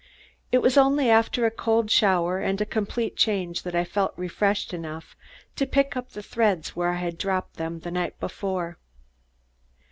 It 0.51 0.63
was 0.63 0.77
only 0.79 1.11
after 1.11 1.45
a 1.45 1.51
cold 1.51 1.91
shower 1.91 2.39
and 2.39 2.59
a 2.59 2.65
complete 2.65 3.15
change 3.15 3.61
that 3.61 3.75
I 3.75 3.83
felt 3.83 4.15
refreshed 4.17 4.73
enough 4.73 5.15
to 5.57 5.67
pick 5.67 5.95
up 5.95 6.09
the 6.13 6.23
threads 6.23 6.75
where 6.75 6.89
I 6.89 6.95
had 6.97 7.19
dropped 7.19 7.57
them 7.57 7.81
the 7.81 7.91
night 7.91 8.19
before. 8.19 8.79